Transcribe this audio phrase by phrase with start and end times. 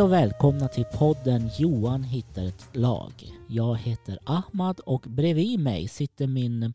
[0.00, 3.12] Hej och välkomna till podden Johan hittar ett lag.
[3.48, 6.72] Jag heter Ahmad och bredvid mig sitter min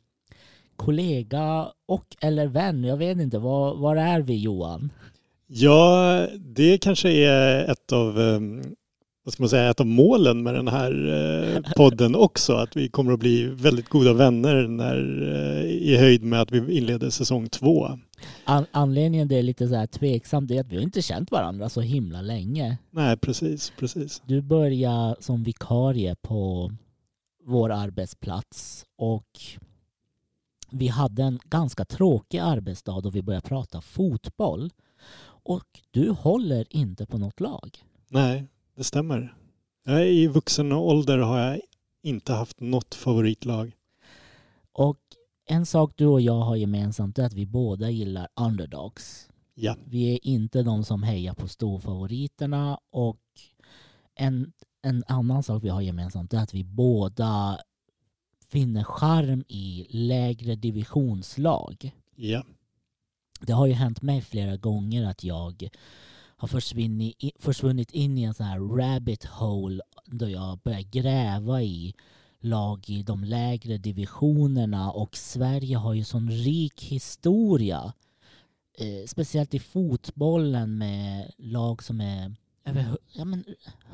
[0.76, 2.84] kollega och eller vän.
[2.84, 4.92] Jag vet inte, var, var är vi Johan?
[5.48, 8.62] Ja, det kanske är ett av, ehm,
[9.26, 10.92] vad ska man säga, ett av målen med den här
[11.56, 12.54] eh, podden också.
[12.54, 16.78] Att vi kommer att bli väldigt goda vänner när, eh, i höjd med att vi
[16.78, 17.88] inleder säsong två.
[18.44, 21.70] An anledningen det är lite så här tveksamt är att vi har inte känt varandra
[21.70, 22.78] så himla länge.
[22.92, 24.22] Nej, precis, precis.
[24.26, 26.72] Du började som vikarie på
[27.46, 29.40] vår arbetsplats och
[30.72, 34.72] vi hade en ganska tråkig arbetsdag då vi började prata fotboll.
[35.28, 37.78] Och du håller inte på något lag.
[38.10, 39.36] Nej, det stämmer.
[39.84, 41.62] Jag I vuxen ålder har jag
[42.04, 43.72] inte haft något favoritlag.
[44.72, 45.00] Och
[45.46, 49.30] en sak du och jag har gemensamt är att vi båda gillar underdogs.
[49.54, 49.76] Ja.
[49.86, 53.22] Vi är inte de som hejar på storfavoriterna och
[54.16, 57.60] en, en annan sak vi har gemensamt är att vi båda
[58.50, 61.92] finner charm i lägre divisionslag.
[62.16, 62.46] Ja.
[63.42, 65.70] Det har ju hänt mig flera gånger att jag
[66.46, 71.94] har försvunnit, försvunnit in i en sån här rabbit hole då jag börjar gräva i
[72.40, 77.94] lag i de lägre divisionerna och Sverige har ju sån rik historia.
[78.78, 83.44] Eh, speciellt i fotbollen med lag som är över ja, men,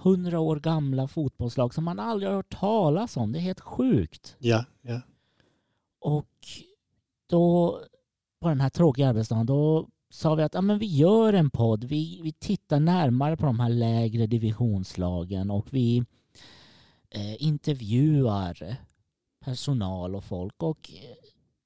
[0.02, 3.31] 100 år gamla fotbollslag som man aldrig har hört talas om.
[3.31, 4.36] Det är helt sjukt.
[4.39, 5.02] Ja, ja.
[5.99, 6.47] Och
[7.27, 7.80] då
[8.39, 11.84] på den här tråkiga arbetsdagen då sa vi att ja, men vi gör en podd.
[11.84, 16.04] Vi, vi tittar närmare på de här lägre divisionslagen och vi
[17.10, 18.76] eh, intervjuar
[19.45, 20.64] personal och folk.
[20.64, 21.16] Och eh,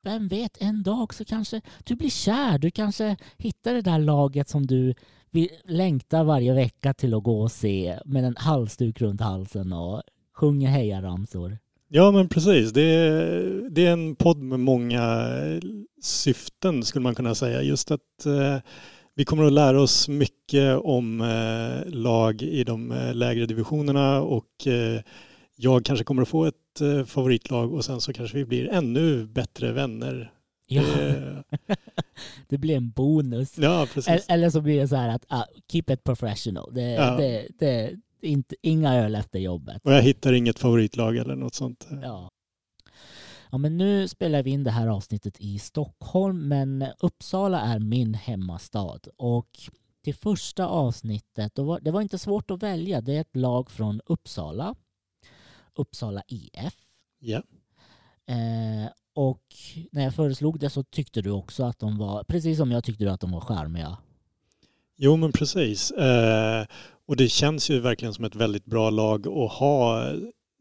[0.03, 2.57] vem vet, en dag så kanske du blir kär.
[2.57, 4.93] Du kanske hittar det där laget som du
[5.31, 10.01] vill, längtar varje vecka till att gå och se med en halsduk runt halsen och
[10.33, 11.57] sjunger hejaramsor.
[11.95, 12.71] Ja men precis.
[12.71, 15.27] Det är, det är en podd med många
[16.01, 17.61] syften skulle man kunna säga.
[17.61, 18.57] Just att eh,
[19.15, 24.67] vi kommer att lära oss mycket om eh, lag i de eh, lägre divisionerna och
[24.67, 25.01] eh,
[25.55, 29.25] jag kanske kommer att få ett eh, favoritlag och sen så kanske vi blir ännu
[29.25, 30.31] bättre vänner.
[30.67, 30.81] Ja.
[32.47, 33.57] Det- blir en bonus.
[33.57, 34.25] ja precis.
[34.27, 36.73] eller så blir det så här att ah, keep it professional.
[36.73, 37.17] Det, Ja.
[37.17, 37.91] det, det,
[38.27, 39.81] inte, inga öl efter jobbet.
[39.83, 41.87] Och jag hittar inget favoritlag eller något sånt.
[42.01, 42.29] Ja.
[43.51, 48.13] ja, men nu spelar vi in det här avsnittet i Stockholm, men Uppsala är min
[48.13, 48.99] hemmastad.
[49.17, 49.49] Och
[50.03, 53.01] till första avsnittet, var, det var inte svårt att välja.
[53.01, 54.75] Det är ett lag från Uppsala,
[55.75, 56.73] Uppsala IF.
[57.19, 57.41] Ja.
[58.27, 59.43] Eh, och
[59.91, 63.03] när jag föreslog det så tyckte du också att de var, precis som jag tyckte
[63.03, 63.97] du att de var charmiga.
[64.97, 65.91] Jo men precis.
[65.91, 66.65] Eh,
[67.07, 70.11] och det känns ju verkligen som ett väldigt bra lag att ha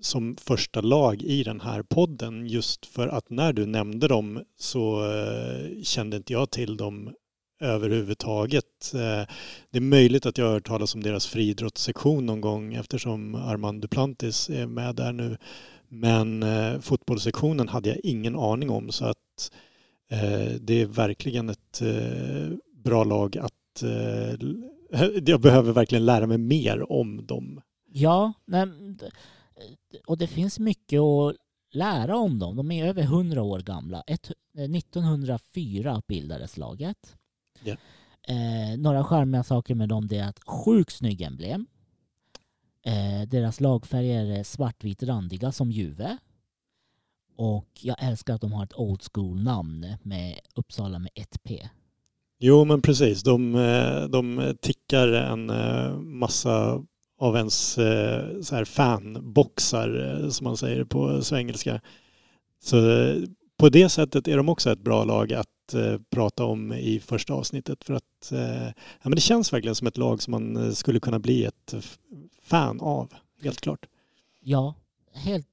[0.04, 5.10] som första lag i den här podden just för att när du nämnde dem så
[5.10, 7.14] eh, kände inte jag till dem
[7.60, 8.94] överhuvudtaget.
[8.94, 9.34] Eh,
[9.70, 13.82] det är möjligt att jag har hört talas om deras friidrottssektion någon gång eftersom Armand
[13.82, 15.36] Duplantis är med där nu.
[15.88, 19.16] Men eh, fotbollssektionen hade jag ingen aning om så att
[20.60, 21.82] det är verkligen ett
[22.84, 23.82] bra lag att
[25.26, 27.60] jag behöver verkligen lära mig mer om dem.
[27.86, 28.32] Ja,
[30.06, 31.36] och det finns mycket att
[31.72, 32.56] lära om dem.
[32.56, 34.02] De är över 100 år gamla.
[34.06, 37.16] Ett, eh, 1904 bildades laget.
[37.64, 37.76] Ja.
[38.28, 41.66] Eh, några charmiga saker med dem det är att sjukt snygg emblem.
[42.82, 46.18] Eh, deras lagfärger är svartvit randiga som Juve.
[47.36, 51.68] Och jag älskar att de har ett old school namn med Uppsala med ett P.
[52.46, 56.84] Jo men precis, de, eh, de tickar en eh, massa
[57.18, 61.80] av ens eh, så här fanboxar som man säger på svengelska.
[62.62, 62.76] Så
[63.56, 65.48] på det sättet är de också ett bra lag att
[66.10, 68.32] prata om i första avsnittet för att
[69.00, 71.74] ja, men det känns verkligen som ett lag som man skulle kunna bli ett
[72.42, 73.12] fan av,
[73.42, 73.86] helt klart.
[74.40, 74.74] Ja,
[75.12, 75.46] helt,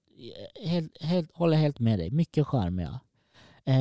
[0.65, 2.11] helt, helt, håller helt med dig.
[2.11, 2.99] Mycket charmiga.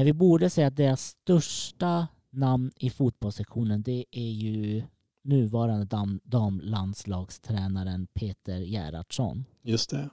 [0.05, 4.83] Vi borde säga att deras största namn i fotbollssektionen det är ju
[5.23, 9.45] nuvarande dam, damlandslagstränaren Peter Gerhardsson.
[9.63, 10.11] Just det.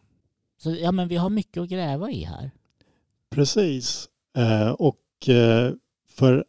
[0.58, 2.52] Så ja, men vi har mycket att gräva i här.
[3.30, 4.10] Precis.
[4.38, 5.74] Eh, och eh,
[6.10, 6.46] för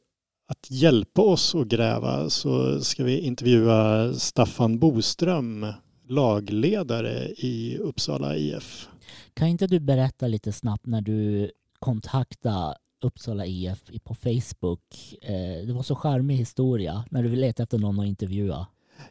[0.47, 5.67] att hjälpa oss att gräva så ska vi intervjua Staffan Boström,
[6.09, 8.89] lagledare i Uppsala IF.
[9.35, 14.81] Kan inte du berätta lite snabbt när du kontaktade Uppsala IF på Facebook?
[15.23, 18.67] Eh, det var så charmig historia när du vill leta efter någon att intervjua.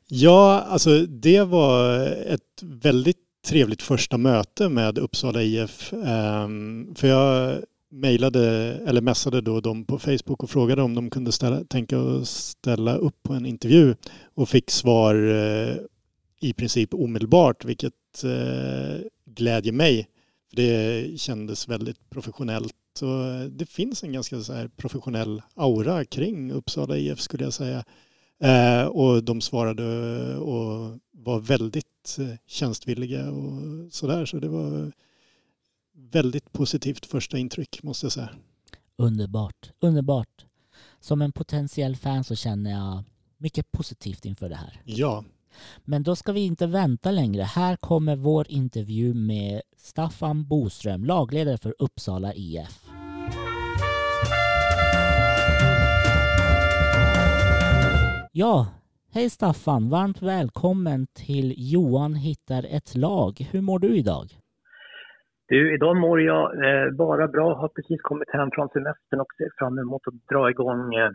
[0.07, 3.17] Ja, alltså det var ett väldigt
[3.47, 5.93] trevligt första möte med Uppsala IF.
[5.93, 8.41] Ehm, för jag mejlade
[8.85, 12.95] eller messade då dem på Facebook och frågade om de kunde ställa, tänka att ställa
[12.95, 13.95] upp på en intervju
[14.35, 15.75] och fick svar eh,
[16.39, 20.07] i princip omedelbart vilket eh, glädjer mig.
[20.55, 27.19] Det kändes väldigt professionellt och det finns en ganska så professionell aura kring Uppsala IF
[27.19, 27.83] skulle jag säga.
[28.39, 29.83] Eh, och de svarade
[30.37, 32.17] och var väldigt
[32.47, 33.61] tjänstvilliga och
[33.91, 34.91] sådär så det var
[35.97, 38.29] väldigt positivt första intryck måste jag säga.
[38.95, 40.45] Underbart, underbart.
[40.99, 43.03] Som en potentiell fan så känner jag
[43.37, 44.81] mycket positivt inför det här.
[44.85, 45.23] Ja.
[45.85, 47.43] Men då ska vi inte vänta längre.
[47.43, 52.86] Här kommer vår intervju med Staffan Boström, lagledare för Uppsala IF.
[58.43, 58.67] Ja,
[59.13, 59.89] hej Staffan.
[59.89, 63.33] Varmt välkommen till Johan hittar ett lag.
[63.51, 64.25] Hur mår du idag?
[65.47, 67.55] Du, idag mår jag eh, bara bra.
[67.55, 71.11] Har precis kommit hem från semestern och ser fram emot att dra igång eh,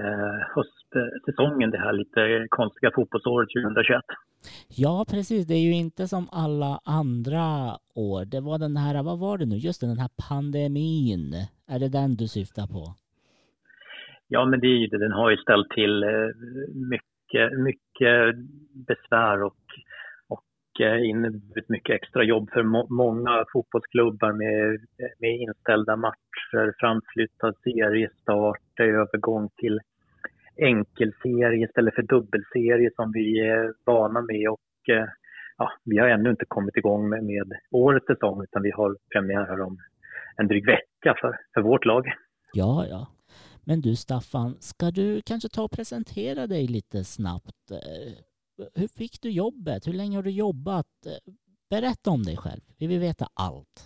[0.00, 4.02] eh höstsäsongen, det här lite konstiga fotbollsåret 2021.
[4.68, 5.46] Ja, precis.
[5.46, 7.46] Det är ju inte som alla andra
[7.94, 8.24] år.
[8.24, 11.34] Det var den här, vad var det nu, just den här pandemin.
[11.68, 12.84] Är det den du syftar på?
[14.32, 14.98] Ja, men det är ju det.
[14.98, 16.30] Den har ju ställt till eh,
[16.90, 18.36] mycket, mycket
[18.86, 19.56] besvär och
[20.28, 24.80] och eh, inneburit mycket extra jobb för må många fotbollsklubbar med,
[25.18, 29.80] med inställda matcher, framflyttad seriestart, övergång till
[30.56, 34.48] enkelserie istället för dubbelserie som vi är vana med.
[34.48, 35.08] Och, eh,
[35.58, 39.46] ja, vi har ännu inte kommit igång med, med årets säsong utan vi har premiär
[39.46, 39.78] här om
[40.36, 42.12] en dryg vecka för, för vårt lag.
[42.52, 43.06] Ja, ja.
[43.70, 47.70] Men du Staffan, ska du kanske ta och presentera dig lite snabbt?
[47.70, 48.12] Eh,
[48.80, 49.86] hur fick du jobbet?
[49.86, 50.86] Hur länge har du jobbat?
[51.70, 52.60] Berätta om dig själv.
[52.78, 53.76] Vi vill veta allt.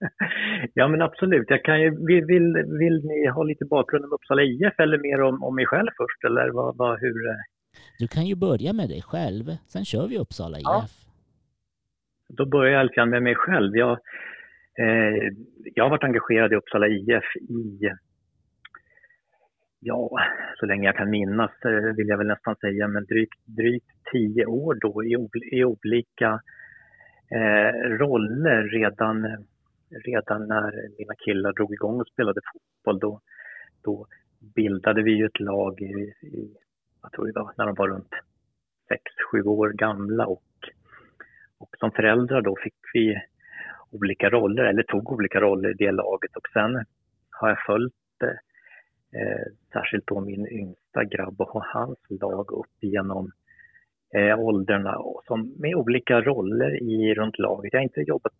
[0.74, 1.46] Ja men absolut.
[1.48, 2.24] Jag kan ju, vill,
[2.82, 6.24] vill, ni ha lite bakgrund om Uppsala IF eller mer om, om mig själv först
[6.24, 7.14] eller vad, vad, hur?
[7.98, 10.64] Du kan ju börja med dig själv, sen kör vi Uppsala IF.
[10.64, 10.84] Ja.
[12.28, 13.76] Då börjar jag lite med mig själv.
[13.76, 13.92] Jag,
[14.78, 15.32] eh,
[15.74, 17.90] jag har varit engagerad i Uppsala IF i
[19.80, 20.10] ja,
[20.56, 24.46] så länge jag kan minnas eh, vill jag väl nästan säga, men drygt, drygt tio
[24.46, 26.40] år då i, i olika
[27.30, 29.46] eh, roller redan,
[30.04, 32.98] redan när mina killar drog igång och spelade fotboll.
[32.98, 33.20] Då,
[33.82, 34.06] då
[34.54, 36.54] bildade vi ju ett lag i, i
[37.02, 38.14] jag tror det var när de var runt
[38.88, 39.02] sex,
[39.32, 40.42] sju år gamla och,
[41.58, 43.22] och som föräldrar då fick vi
[43.90, 46.84] olika roller, eller tog olika roller i det laget och sen
[47.30, 48.38] har jag följt Eh,
[49.12, 53.30] Eh, särskilt då min yngsta grabb och hans lag upp genom
[54.14, 57.72] eh, åldrarna och som, med olika roller i runt laget.
[57.72, 58.32] Jag har inte jobbat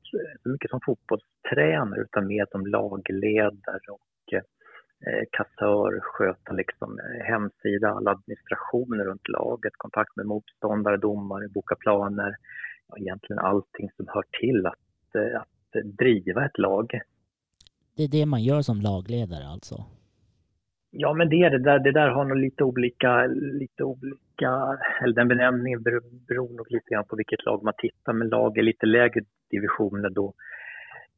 [0.42, 7.88] så mycket som fotbollstränare utan mer som lagledare och eh, kassör, sköta liksom eh, hemsida,
[7.90, 12.36] all administration runt laget, kontakt med motståndare, domare, boka planer.
[12.88, 17.00] Ja, egentligen allting som hör till att, att driva ett lag.
[17.96, 19.84] Det är det man gör som lagledare alltså?
[20.92, 21.78] Ja, men det är det där.
[21.78, 26.94] Det där har nog lite olika, lite olika, eller den benämningen beror, beror nog lite
[26.94, 28.12] grann på vilket lag man tittar.
[28.12, 29.20] Men lag i lite lägre
[29.50, 30.34] divisioner då,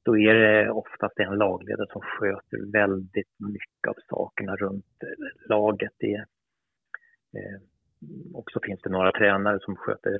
[0.04, 4.86] då är det oftast en lagledare som sköter väldigt mycket av sakerna runt
[5.48, 5.92] laget.
[5.98, 6.14] Det,
[7.36, 7.60] eh,
[8.34, 10.18] och så finns det några tränare som sköter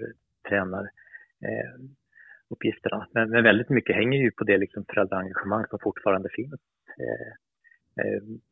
[0.49, 2.97] tränaruppgifterna.
[2.97, 3.07] eh.
[3.15, 6.61] Men, men, väldigt mycket hänger ju på det liksom föräldraengagemang som fortfarande finns.
[6.99, 7.33] Eh,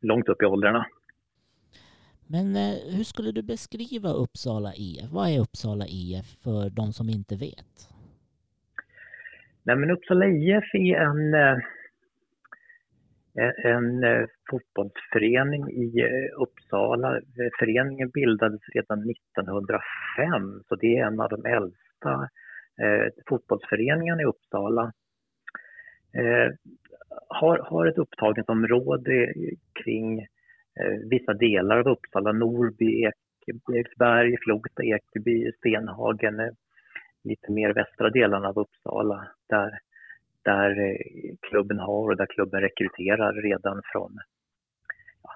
[0.01, 0.85] långt upp i åldrarna.
[2.33, 5.11] Men eh, hur skulle du beskriva Uppsala IF?
[5.11, 7.73] Vad är Uppsala IF för de som inte vet?
[9.63, 11.57] Nej, men Uppsala IF är en, eh,
[13.63, 14.03] en
[14.49, 16.07] fotbollsförening i
[16.37, 17.21] Uppsala.
[17.59, 22.29] Föreningen bildades redan 1905, så det är en av de äldsta
[23.29, 24.93] fotbollsföreningarna i Uppsala
[27.27, 29.33] har, har ett upptagningsområde
[29.83, 36.51] kring eh, vissa delar av Uppsala, Norby, Ekeberg, Flogsta, Ekeby, Stenhagen, eh,
[37.23, 39.79] lite mer västra delarna av Uppsala där,
[40.43, 44.17] där eh, klubben har och där klubben rekryterar redan från
[45.23, 45.31] ja,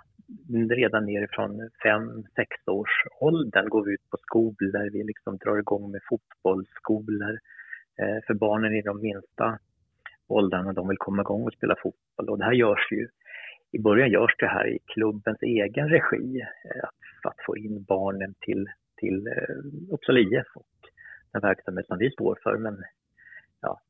[0.75, 2.23] redan nerifrån 5-6
[2.67, 7.39] års åldern går vi ut på skolor, vi liksom drar igång med fotbollsskolor
[7.99, 9.59] eh, för barnen i de minsta
[10.27, 12.29] åldrarna de vill komma igång och spela fotboll.
[12.29, 13.07] Och det här görs ju,
[13.71, 18.35] i början görs det här i klubbens egen regi, eh, att, att få in barnen
[18.39, 20.65] till, till eh, Uppsala IF och
[21.33, 22.57] den verksamhet som vi står för.
[22.57, 22.83] Men
[23.61, 23.81] ja,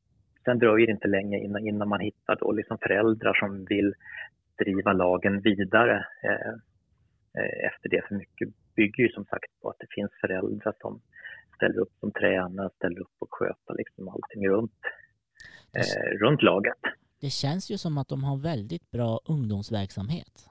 [0.44, 3.94] sen dröjer det inte länge innan, innan man hittar då liksom föräldrar som vill
[4.58, 6.52] driva lagen vidare eh,
[7.38, 8.02] eh efter det.
[8.08, 11.00] För mycket bygger ju som sagt på att det finns föräldrar som
[11.56, 14.80] ställer upp som tränare, ställer upp och sköter liksom allting runt,
[15.76, 16.82] eh, runt laget.
[17.20, 20.48] Det känns ju som att de har väldigt bra ungdomsverksamhet.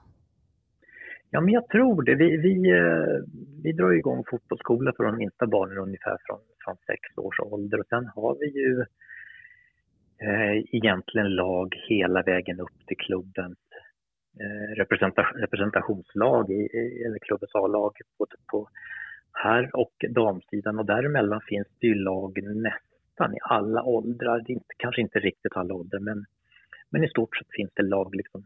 [1.30, 2.14] Ja, men jag tror det.
[2.14, 3.24] Vi, vi, eh,
[3.62, 7.86] vi drar igång fotbollsskola för de minsta barnen ungefär från, från sex års ålder och
[7.86, 8.80] sen har vi ju
[10.26, 13.58] eh, egentligen lag hela vägen upp till klubbens
[14.40, 14.74] eh,
[15.40, 16.68] representationslag, i,
[17.06, 18.68] eller klubbens A-lag både på
[19.32, 24.40] här och damsidan och däremellan finns det ju lag nästan i alla åldrar.
[24.40, 26.24] Det är inte, kanske inte riktigt alla åldrar men,
[26.90, 28.44] men i stort sett finns det lag liksom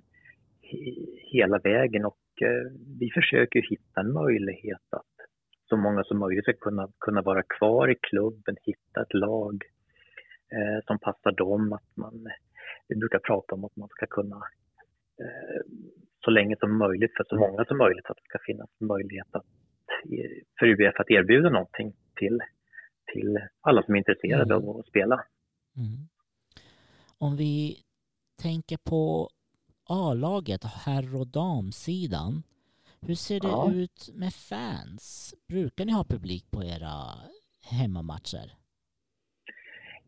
[1.33, 5.07] hela vägen och eh, vi försöker hitta en möjlighet att
[5.69, 9.65] så många som möjligt ska kunna, kunna vara kvar i klubben, hitta ett lag
[10.53, 11.73] eh, som passar dem.
[11.73, 12.29] Att man,
[12.89, 14.37] vi brukar prata om att man ska kunna
[15.21, 15.61] eh,
[16.25, 19.47] så länge som möjligt, för så många som möjligt, att det ska finnas möjlighet att,
[20.59, 22.41] för UBF att erbjuda någonting till,
[23.13, 24.69] till alla som är intresserade mm.
[24.69, 25.25] av att spela.
[25.77, 26.09] Mm.
[27.19, 27.77] Om vi
[28.43, 29.31] tänker på
[29.89, 32.43] A-laget, herr och damsidan.
[33.07, 33.73] Hur ser det ja.
[33.73, 35.35] ut med fans?
[35.49, 36.95] Brukar ni ha publik på era
[37.71, 38.53] hemmamatcher?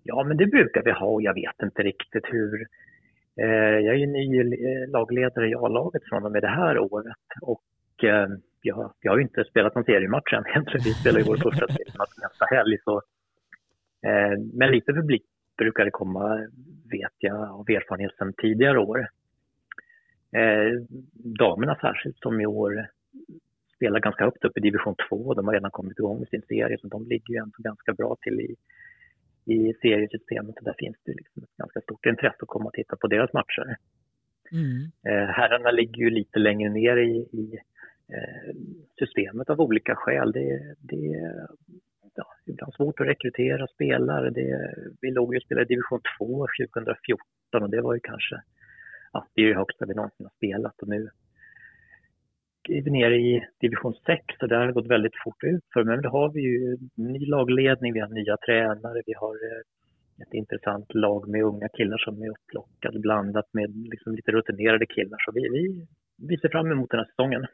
[0.03, 2.67] Ja, men det brukar vi ha och jag vet inte riktigt hur.
[3.37, 7.17] Eh, jag är ju ny eh, lagledare i A-laget från och med det här året
[7.43, 7.63] och
[8.05, 8.27] eh,
[8.63, 10.85] jag, jag har ju inte spelat någon seriematch än egentligen.
[10.85, 12.79] Vi spelar ju vår första seriematch nästa helg.
[12.85, 13.03] Så,
[14.07, 15.23] eh, men lite publik
[15.59, 16.49] brukar det komma,
[16.91, 19.09] vet jag av erfarenhet sedan tidigare år.
[20.37, 20.73] Eh,
[21.15, 22.87] damerna särskilt som i år
[23.77, 25.35] spelar ganska högt upp i division 2.
[25.35, 28.17] De har redan kommit igång med sin serie så de ligger ju ändå ganska bra
[28.21, 28.57] till i,
[29.55, 32.97] i seriesystemet och där finns det liksom ett ganska stort intresse att komma och titta
[32.97, 33.77] på deras matcher.
[34.53, 34.91] Mm.
[35.09, 37.59] Eh, herrarna ligger ju lite längre ner i, i
[38.15, 38.55] Eh,
[38.99, 40.33] systemet av olika skäl.
[40.33, 41.47] Det, det är
[42.15, 44.31] ja, ibland svårt att rekrytera spelare.
[44.31, 48.43] Det, vi låg ju och spelade i division 2 2014 och det var ju kanske
[49.13, 51.09] ja, det är det högsta vi någonsin har spelat och nu
[52.69, 55.85] är vi nere i division 6 och där har det gått väldigt fort ut för
[55.85, 59.63] men då har vi ju ny lagledning, vi har nya tränare, vi har eh,
[60.23, 65.19] ett intressant lag med unga killar som är upplockade blandat med liksom lite rutinerade killar.
[65.25, 65.87] Så vi, vi,
[66.29, 67.47] vi ser fram emot den här säsongen.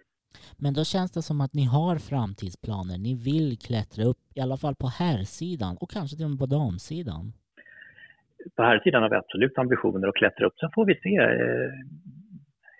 [0.56, 2.99] Men då känns det som att ni har framtidsplaner.
[2.99, 6.47] Ni vill klättra upp, i alla fall på herrsidan och kanske till och med på
[6.47, 7.32] damsidan
[8.56, 10.58] på här sidan har vi absolut ambitioner att klättra upp.
[10.58, 11.70] Sen får vi se eh,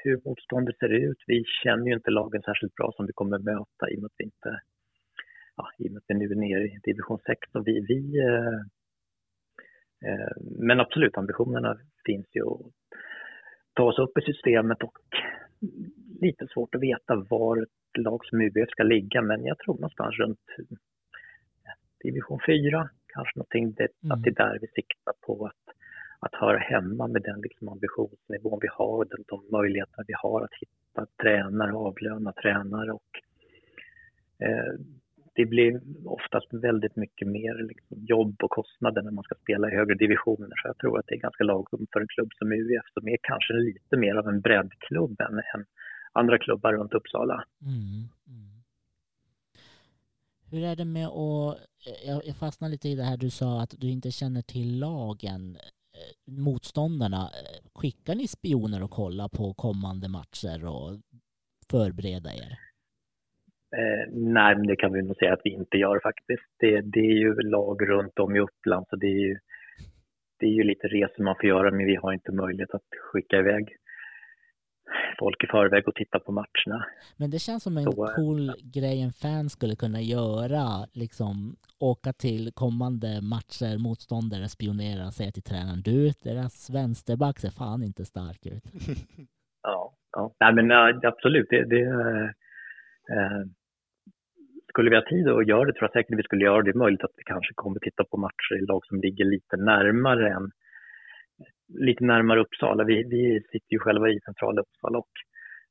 [0.04, 1.18] hur motståndet ser ut.
[1.26, 4.18] Vi känner ju inte lagen särskilt bra som vi kommer möta i och med att
[4.18, 4.60] vi inte
[5.56, 7.54] ja, i och med att vi nu är nere i division 6.
[7.54, 8.60] Och vi, vi eh,
[10.10, 12.70] eh, men absolut, ambitionerna finns ju Och,
[13.78, 14.99] ta oss upp i systemet och
[16.20, 20.14] lite svårt att veta var ett lag som UBF ska ligga, men jag tror någonstans
[20.18, 20.47] runt
[22.04, 24.12] division 4, kanske någonting, det, mm.
[24.12, 25.75] att det är där vi siktar på att,
[26.18, 30.54] att höra hemma med den liksom ambitionsnivån vi har, den, de möjligheter vi har att
[30.61, 33.12] hitta tränare, avlöna tränare och
[34.47, 34.75] eh,
[35.38, 39.75] det blir oftast väldigt mycket mer liksom jobb och kostnader när man ska spela i
[39.75, 40.49] högre divisioner.
[40.57, 43.18] Så jag tror att det är ganska lagom för en klubb som UF som är
[43.23, 45.64] kanske lite mer av en breddklubb än, än
[46.12, 47.45] andra klubbar runt Uppsala.
[47.62, 48.62] Mm, mm.
[50.50, 51.59] Hur är det med att,
[52.25, 56.33] jag fastnar lite i det här du sa att du inte känner till lagen, eh,
[56.33, 57.30] motståndarna.
[57.75, 61.00] Skickar ni spioner och kollar på kommande matcher och
[61.71, 62.67] förbereda er?
[63.76, 66.48] Eh, nej, men det kan vi nog säga att vi inte gör faktiskt.
[66.58, 69.38] Det, det är ju lag runt om i Uppland så det är ju,
[70.38, 73.38] det är ju lite resor man får göra men vi har inte möjlighet att skicka
[73.38, 73.68] iväg
[75.18, 76.87] folk i förväg och titta på matcherna.
[77.16, 82.12] Men det känns som en Så, cool grej en fan skulle kunna göra, liksom åka
[82.12, 88.04] till kommande matcher, motståndare, spionera, och säga till tränaren du, deras vänsterback ser fan inte
[88.04, 88.64] stark ut.
[89.62, 90.34] ja, ja.
[90.40, 90.70] Nej, men
[91.04, 91.82] absolut, det, det
[93.16, 93.44] äh,
[94.78, 96.68] skulle vi ha tid att göra det tror jag säkert vi skulle göra det.
[96.68, 99.56] Det är möjligt att vi kanske kommer titta på matcher i lag som ligger lite
[99.56, 100.50] närmare än
[101.87, 102.85] lite närmare Uppsala.
[102.85, 105.14] Vi, vi sitter ju själva i centrala Uppsala och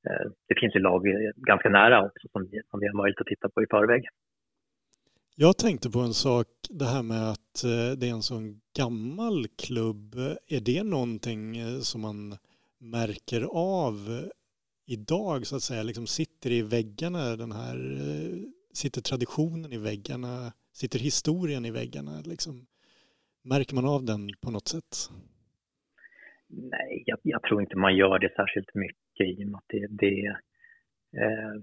[0.07, 1.01] eh, det finns ju lag
[1.35, 4.03] ganska nära också som vi, som vi har möjlighet att titta på i förväg.
[5.35, 8.45] Jag tänkte på en sak, det här med att eh, det är en sån
[8.77, 10.15] gammal klubb.
[10.47, 12.37] Är det någonting eh, som man
[12.79, 13.93] märker av
[14.85, 18.46] idag så att säga, liksom sitter i väggarna den här eh,
[18.81, 20.33] sitter traditionen i väggarna?
[20.79, 22.21] Sitter historien i väggarna?
[22.25, 22.53] Liksom,
[23.53, 24.91] märker man av den på något sätt?
[26.47, 29.87] Nej, jag, jag tror inte man gör det särskilt mycket i och med att det,
[29.89, 30.25] det,
[31.21, 31.55] eh,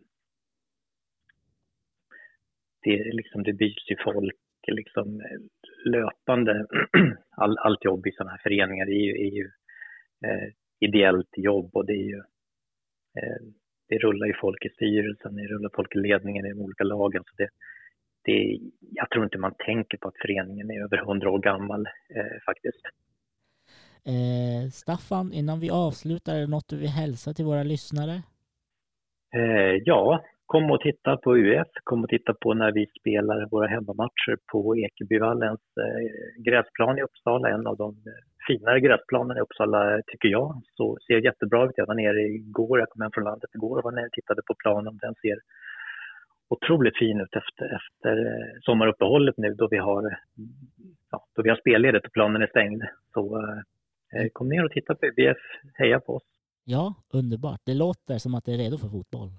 [2.82, 5.22] det, liksom, det byts ju folk liksom,
[5.84, 6.66] löpande.
[7.30, 9.50] All, allt jobb i sådana här föreningar är ju, är ju
[10.26, 10.48] eh,
[10.80, 12.18] ideellt jobb och det är ju
[13.18, 13.42] eh,
[13.88, 17.22] det rullar ju folk i styrelsen, det rullar folk i ledningen i de olika lagen.
[17.26, 17.48] Så det,
[18.22, 22.42] det, jag tror inte man tänker på att föreningen är över hundra år gammal eh,
[22.46, 22.82] faktiskt.
[24.06, 28.22] Eh, Staffan, innan vi avslutar, är det något du vill hälsa till våra lyssnare?
[29.34, 33.66] Eh, ja, kom och titta på UF, kom och titta på när vi spelar våra
[33.66, 40.02] hemmamatcher på Ekebyvallens eh, gräsplan i Uppsala, en av de eh, finare gräsplanerna i Uppsala
[40.06, 40.62] tycker jag.
[40.76, 41.72] Så ser jättebra ut.
[41.76, 44.42] Jag var nere igår, jag kom hem från landet igår och var nere och tittade
[44.46, 44.98] på planen.
[45.02, 45.38] Den ser
[46.48, 50.18] otroligt fin ut efter, efter eh, sommaruppehållet nu då vi har,
[51.10, 52.82] ja, då vi har spelledigt och planen är stängd.
[53.14, 53.22] Så
[54.14, 55.42] eh, kom ner och titta på UBF,
[55.74, 56.22] heja på oss.
[56.64, 57.60] Ja, underbart.
[57.66, 59.30] Det låter som att det är redo för fotboll.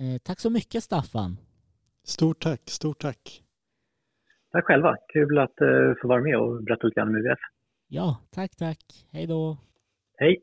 [0.00, 1.36] Eh, tack så mycket Staffan.
[2.04, 3.42] Stort tack, stort tack.
[4.52, 4.96] Tack själva.
[5.12, 7.38] Kul att eh, få vara med och berätta lite grann om UBF.
[7.88, 9.06] Ja, tack, tack.
[9.12, 9.58] Hej då.
[10.16, 10.42] Hej.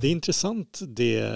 [0.00, 1.30] Det är intressant det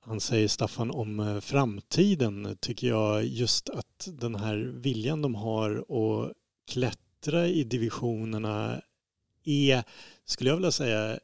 [0.00, 3.24] han säger Staffan om eh, framtiden tycker jag.
[3.24, 6.32] Just att den här viljan de har att
[6.72, 8.80] klättra i divisionerna
[9.44, 9.82] är,
[10.24, 11.18] skulle jag vilja säga,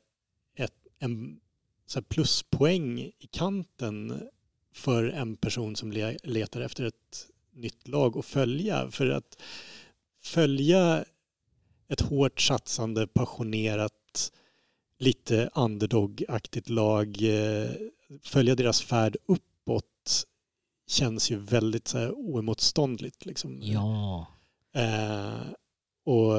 [0.98, 1.40] en
[1.86, 4.28] så pluspoäng i kanten
[4.72, 5.92] för en person som
[6.22, 8.90] letar efter ett nytt lag att följa.
[8.90, 9.42] För att
[10.22, 11.04] följa
[11.88, 14.32] ett hårt satsande, passionerat,
[14.98, 17.70] lite underdog-aktigt lag, eh,
[18.22, 20.26] följa deras färd uppåt
[20.86, 23.26] känns ju väldigt så här, oemotståndligt.
[23.26, 23.58] Liksom.
[23.62, 24.26] Ja.
[24.74, 25.40] Eh,
[26.04, 26.32] och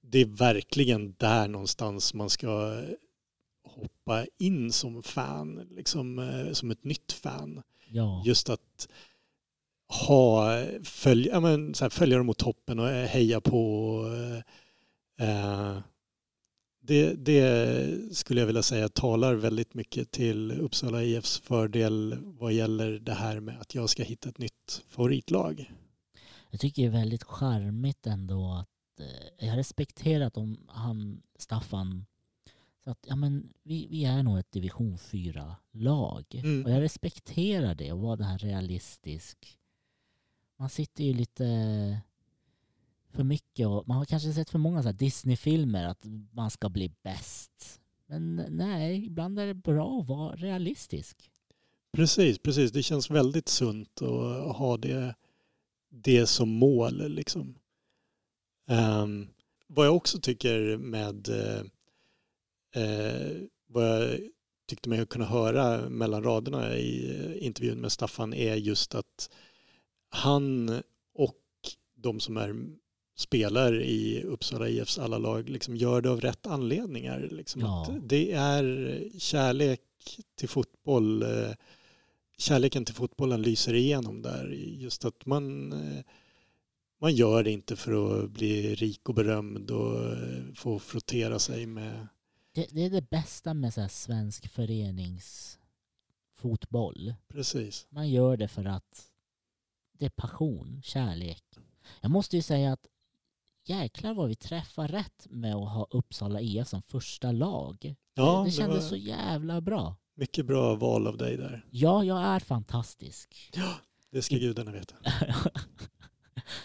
[0.00, 2.82] det är verkligen där någonstans man ska
[3.74, 7.62] hoppa in som fan, liksom, eh, som ett nytt fan.
[7.88, 8.22] Ja.
[8.26, 8.88] Just att
[10.06, 14.04] ha, följ, ja, men, så här, följa dem mot toppen och heja på.
[15.20, 15.78] Eh,
[16.84, 22.92] det, det, skulle jag vilja säga talar väldigt mycket till Uppsala IFs fördel vad gäller
[22.92, 25.72] det här med att jag ska hitta ett nytt favoritlag.
[26.50, 32.06] Jag tycker det är väldigt charmigt ändå att eh, jag har respekterat om han, Staffan,
[32.84, 36.24] så att ja, men vi, vi är nog ett division 4-lag.
[36.34, 36.64] Mm.
[36.64, 39.58] Och jag respekterar det och var det här realistisk
[40.62, 41.44] man sitter ju lite
[43.10, 47.80] för mycket och man har kanske sett för många Disney-filmer att man ska bli bäst.
[48.06, 51.30] Men nej, ibland är det bra att vara realistisk.
[51.92, 52.72] Precis, precis.
[52.72, 55.14] Det känns väldigt sunt att ha det,
[55.88, 57.14] det som mål.
[57.14, 57.54] Liksom.
[58.66, 59.28] Um,
[59.66, 61.28] vad jag också tycker med
[62.76, 64.20] uh, vad jag
[64.68, 69.30] tyckte mig kunna höra mellan raderna i intervjun med Staffan är just att
[70.08, 70.68] han
[71.14, 71.38] och
[71.94, 72.54] de som är
[73.16, 77.28] spelar i Uppsala IFs alla lag liksom gör det av rätt anledningar.
[77.30, 77.94] Liksom ja.
[78.02, 79.80] det är kärlek
[80.38, 81.22] till fotboll.
[81.22, 81.50] Eh,
[82.38, 84.48] kärleken till fotbollen lyser igenom där.
[84.54, 86.04] Just att man, eh,
[87.00, 91.66] man gör det inte för att bli rik och berömd och eh, få frottera sig
[91.66, 92.08] med...
[92.52, 97.14] Det, det är det bästa med så svensk föreningsfotboll.
[97.28, 97.86] Precis.
[97.90, 99.10] Man gör det för att
[99.92, 101.44] det är passion, kärlek.
[102.00, 102.86] Jag måste ju säga att
[103.64, 107.94] jäklar vad vi träffar rätt med att ha Uppsala IF som första lag.
[108.14, 109.96] Ja, det, det kändes det så jävla bra.
[110.14, 111.66] Mycket bra val av dig där.
[111.70, 113.50] Ja, jag är fantastisk.
[113.54, 113.74] Ja,
[114.10, 114.94] det ska gudarna veta.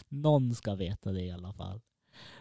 [0.08, 1.82] Någon ska veta det i alla fall.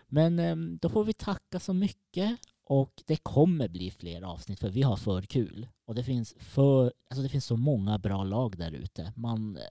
[0.07, 4.69] Men ehm, då får vi tacka så mycket och det kommer bli fler avsnitt för
[4.69, 5.69] vi har för kul.
[5.87, 9.13] Och det finns, för, alltså det finns så många bra lag där ute.
[9.17, 9.63] Man, eh,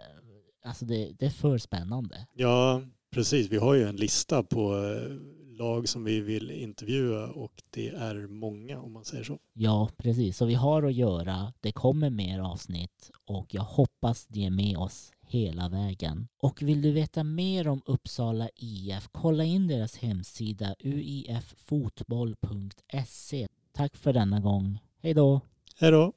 [0.65, 2.27] Alltså det, det är för spännande.
[2.34, 2.81] Ja,
[3.13, 3.49] precis.
[3.49, 5.15] Vi har ju en lista på eh,
[5.57, 9.39] lag som vi vill intervjua och det är många om man säger så.
[9.53, 10.37] Ja, precis.
[10.37, 11.53] Så vi har att göra.
[11.59, 16.27] Det kommer mer avsnitt och jag hoppas ni är med oss hela vägen.
[16.41, 23.47] Och vill du veta mer om Uppsala IF, kolla in deras hemsida uiffotboll.se.
[23.73, 24.79] Tack för denna gång.
[25.01, 25.41] Hej då!
[25.75, 26.13] Hej då!